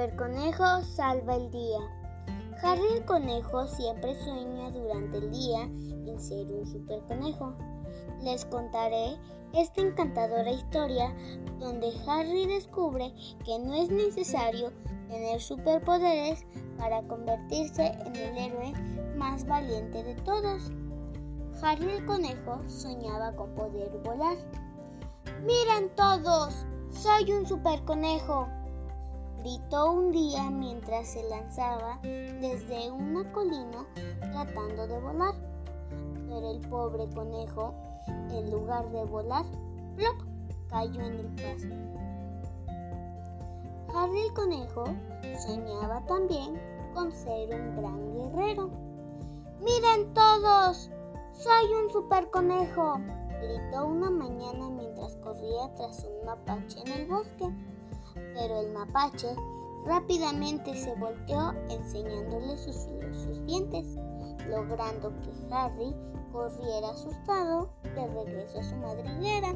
[0.00, 1.78] superconejo salva el día.
[2.62, 7.52] Harry el conejo siempre sueña durante el día en ser un superconejo.
[8.22, 9.18] Les contaré
[9.52, 11.14] esta encantadora historia
[11.58, 13.12] donde Harry descubre
[13.44, 14.72] que no es necesario
[15.10, 16.46] tener superpoderes
[16.78, 18.72] para convertirse en el héroe
[19.18, 20.72] más valiente de todos.
[21.62, 24.38] Harry el conejo soñaba con poder volar.
[25.42, 26.64] ¡Miren todos!
[26.88, 28.48] ¡Soy un superconejo!
[29.42, 33.86] Gritó un día mientras se lanzaba desde una colina
[34.32, 35.34] tratando de volar.
[36.28, 37.74] Pero el pobre conejo,
[38.30, 39.44] en lugar de volar,
[39.96, 40.16] ¡plop!
[40.68, 41.74] cayó en el pasto.
[43.94, 44.84] Harry el conejo
[45.38, 46.60] soñaba también
[46.94, 48.70] con ser un gran guerrero.
[49.60, 50.90] ¡Miren todos!
[51.32, 53.00] ¡Soy un super conejo!
[53.40, 57.50] gritó una mañana mientras corría tras un mapache en el bosque
[58.40, 59.36] pero el mapache
[59.84, 62.88] rápidamente se volteó enseñándole sus,
[63.44, 63.98] dientes,
[64.48, 65.94] logrando que Harry
[66.32, 69.48] corriera asustado de regreso a su madriguera.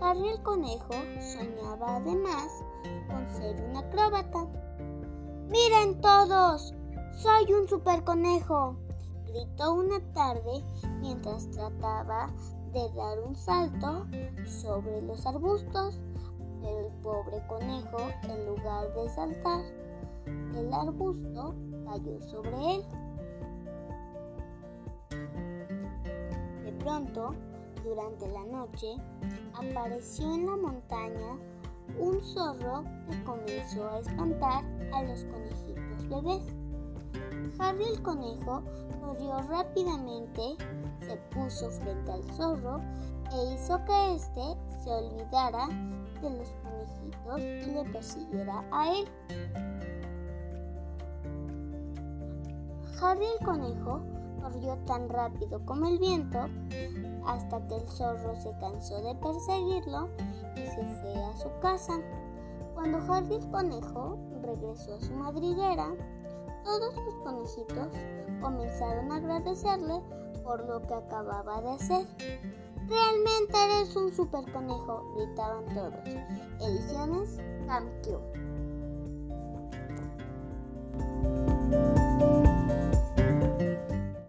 [0.00, 2.62] Harry el conejo soñaba además
[3.08, 4.46] con ser un acróbata.
[5.48, 6.72] ¡Miren todos!
[7.16, 8.76] ¡Soy un super conejo!
[9.26, 10.64] gritó una tarde
[11.00, 12.32] mientras trataba
[12.72, 14.06] de dar un salto
[14.46, 16.00] sobre los arbustos,
[16.60, 19.64] pero el pobre conejo, en lugar de saltar,
[20.54, 21.54] el arbusto
[21.86, 22.84] cayó sobre él.
[26.64, 27.34] De pronto,
[27.82, 28.96] durante la noche,
[29.54, 31.38] apareció en la montaña
[31.98, 36.59] un zorro que comenzó a espantar a los conejitos bebés.
[37.58, 38.62] Harry el conejo
[39.00, 40.56] corrió rápidamente
[41.00, 42.80] se puso frente al zorro
[43.32, 45.68] e hizo que éste se olvidara
[46.20, 49.08] de los conejitos y le persiguiera a él.
[53.00, 54.00] Harry el conejo
[54.42, 56.38] corrió tan rápido como el viento
[57.26, 60.08] hasta que el zorro se cansó de perseguirlo
[60.56, 61.98] y se fue a su casa.
[62.74, 65.94] Cuando Harry el conejo regresó a su madriguera,
[66.64, 67.88] todos los conejitos
[68.40, 70.00] comenzaron a agradecerle
[70.42, 72.06] por lo que acababa de hacer.
[72.88, 76.04] Realmente eres un super conejo, gritaban todos.
[76.60, 78.49] Ediciones CamQ.